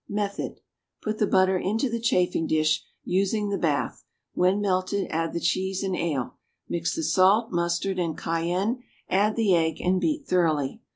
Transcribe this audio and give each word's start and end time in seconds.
Method. 0.09 0.61
Put 1.03 1.19
the 1.19 1.27
butter 1.27 1.59
into 1.59 1.87
the 1.87 1.99
chafing 1.99 2.47
dish 2.47 2.83
(using 3.03 3.49
the 3.49 3.57
bath); 3.59 4.03
when 4.33 4.59
melted, 4.59 5.05
add 5.11 5.31
the 5.31 5.39
cheese 5.39 5.83
and 5.83 5.95
ale. 5.95 6.37
Mix 6.67 6.95
the 6.95 7.03
salt, 7.03 7.51
mustard 7.51 7.99
and 7.99 8.17
cayenne, 8.17 8.81
add 9.09 9.35
the 9.35 9.53
egg, 9.53 9.79
and 9.79 10.01
beat 10.01 10.25
thoroughly. 10.25 10.81